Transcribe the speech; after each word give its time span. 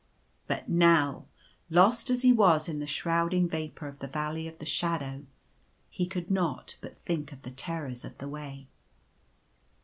But 0.47 0.67
now, 0.67 1.25
lost 1.69 2.09
as 2.09 2.23
he 2.23 2.33
was 2.33 2.67
in 2.67 2.79
the 2.79 2.87
shrouding 2.87 3.47
vapour 3.47 3.87
of 3.87 3.99
the 3.99 4.07
Valley 4.07 4.47
of 4.47 4.57
the 4.57 4.65
Shadow, 4.65 5.27
he 5.91 6.07
could 6.07 6.31
not 6.31 6.75
but 6.81 6.97
think 7.03 7.31
of 7.31 7.43
the 7.43 7.51
terrors 7.51 8.03
of 8.03 8.17
the 8.17 8.27
way. 8.27 8.67